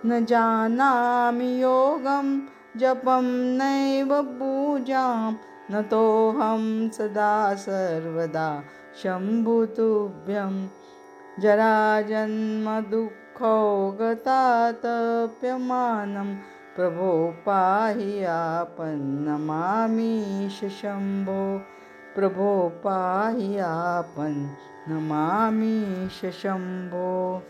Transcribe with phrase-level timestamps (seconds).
[0.06, 2.42] न जानामि योगं
[2.78, 5.36] जपं नैव पूजाम्
[5.72, 8.64] न तोऽहं सदा सर्वदा
[9.04, 10.68] शम्भुतुभ्यं
[11.40, 16.36] जराजन्मदुःखौ गतातप्यमानं
[16.76, 21.62] प्रभो पाहि आपन्नमामीश शम्भो।
[22.16, 27.44] प्रभो पाहि आपन्नमामीश शम्भो।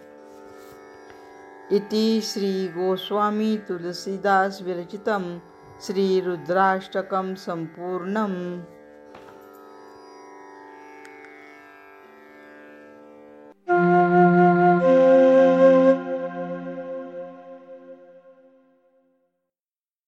[1.71, 5.39] इति श्रीगोस्वामी तुलसीदास विरचितम्
[5.85, 8.35] श्रीरुद्राष्टकं सम्पूर्णम्